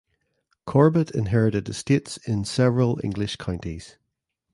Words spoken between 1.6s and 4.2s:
estates in several English counties.